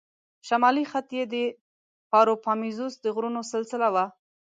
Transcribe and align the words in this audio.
شمالي 0.47 0.83
خط 0.91 1.07
یې 1.17 1.23
د 1.33 1.35
پاروپامیزوس 2.11 2.93
د 2.99 3.05
غرونو 3.15 3.41
سلسله 3.53 3.87
وه. 3.93 4.05